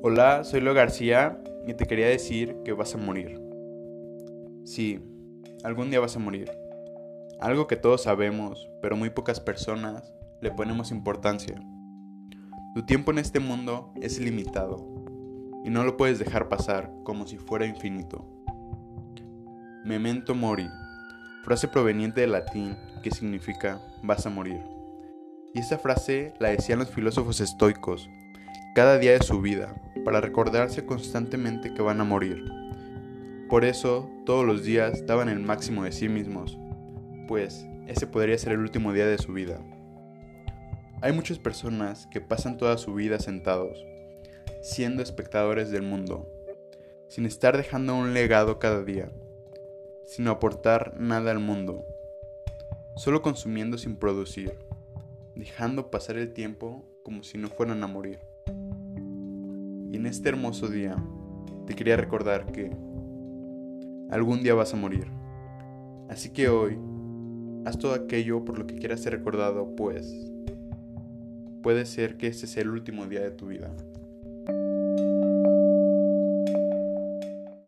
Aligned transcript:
Hola, 0.00 0.44
soy 0.44 0.60
Leo 0.60 0.74
García 0.74 1.42
y 1.66 1.74
te 1.74 1.84
quería 1.84 2.06
decir 2.06 2.58
que 2.64 2.72
vas 2.72 2.94
a 2.94 2.98
morir. 2.98 3.36
Sí, 4.62 5.00
algún 5.64 5.90
día 5.90 5.98
vas 5.98 6.14
a 6.14 6.20
morir. 6.20 6.48
Algo 7.40 7.66
que 7.66 7.74
todos 7.74 8.04
sabemos, 8.04 8.70
pero 8.80 8.94
muy 8.94 9.10
pocas 9.10 9.40
personas 9.40 10.14
le 10.40 10.52
ponemos 10.52 10.92
importancia. 10.92 11.60
Tu 12.76 12.86
tiempo 12.86 13.10
en 13.10 13.18
este 13.18 13.40
mundo 13.40 13.92
es 14.00 14.20
limitado 14.20 14.76
y 15.64 15.70
no 15.70 15.82
lo 15.82 15.96
puedes 15.96 16.20
dejar 16.20 16.48
pasar 16.48 16.92
como 17.02 17.26
si 17.26 17.36
fuera 17.36 17.66
infinito. 17.66 18.24
Memento 19.84 20.32
mori, 20.36 20.68
frase 21.42 21.66
proveniente 21.66 22.20
del 22.20 22.32
latín 22.32 22.76
que 23.02 23.10
significa 23.10 23.80
vas 24.04 24.24
a 24.26 24.30
morir. 24.30 24.62
Y 25.54 25.58
esta 25.58 25.76
frase 25.76 26.34
la 26.38 26.50
decían 26.50 26.78
los 26.78 26.88
filósofos 26.88 27.40
estoicos 27.40 28.08
cada 28.74 28.98
día 28.98 29.12
de 29.12 29.22
su 29.22 29.40
vida 29.40 29.74
para 30.04 30.20
recordarse 30.20 30.86
constantemente 30.86 31.74
que 31.74 31.82
van 31.82 32.00
a 32.00 32.04
morir. 32.04 32.44
Por 33.48 33.64
eso, 33.64 34.10
todos 34.26 34.44
los 34.44 34.62
días 34.62 35.06
daban 35.06 35.28
el 35.28 35.40
máximo 35.40 35.84
de 35.84 35.92
sí 35.92 36.08
mismos, 36.08 36.58
pues 37.26 37.66
ese 37.86 38.06
podría 38.06 38.36
ser 38.38 38.52
el 38.52 38.60
último 38.60 38.92
día 38.92 39.06
de 39.06 39.18
su 39.18 39.32
vida. 39.32 39.58
Hay 41.00 41.12
muchas 41.12 41.38
personas 41.38 42.06
que 42.10 42.20
pasan 42.20 42.58
toda 42.58 42.76
su 42.76 42.94
vida 42.94 43.18
sentados, 43.18 43.84
siendo 44.62 45.02
espectadores 45.02 45.70
del 45.70 45.82
mundo, 45.82 46.30
sin 47.08 47.24
estar 47.24 47.56
dejando 47.56 47.94
un 47.94 48.14
legado 48.14 48.58
cada 48.58 48.84
día, 48.84 49.10
sin 50.04 50.28
aportar 50.28 50.94
nada 50.98 51.30
al 51.30 51.38
mundo, 51.38 51.84
solo 52.96 53.22
consumiendo 53.22 53.78
sin 53.78 53.96
producir, 53.96 54.58
dejando 55.34 55.90
pasar 55.90 56.16
el 56.16 56.32
tiempo 56.32 56.84
como 57.02 57.22
si 57.22 57.38
no 57.38 57.48
fueran 57.48 57.82
a 57.84 57.86
morir. 57.86 58.18
Y 59.90 59.96
en 59.96 60.06
este 60.06 60.28
hermoso 60.28 60.68
día 60.68 60.96
te 61.66 61.74
quería 61.74 61.96
recordar 61.96 62.52
que 62.52 62.70
algún 64.10 64.42
día 64.42 64.54
vas 64.54 64.74
a 64.74 64.76
morir. 64.76 65.08
Así 66.08 66.30
que 66.30 66.48
hoy, 66.48 66.78
haz 67.64 67.78
todo 67.78 67.94
aquello 67.94 68.44
por 68.44 68.58
lo 68.58 68.66
que 68.66 68.76
quieras 68.76 69.00
ser 69.00 69.12
recordado, 69.12 69.74
pues 69.76 70.32
puede 71.62 71.84
ser 71.84 72.16
que 72.16 72.28
este 72.28 72.46
sea 72.46 72.62
el 72.62 72.70
último 72.70 73.06
día 73.06 73.20
de 73.20 73.30
tu 73.30 73.46
vida. 73.48 73.70